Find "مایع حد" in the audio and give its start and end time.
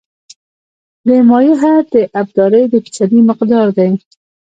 1.29-1.85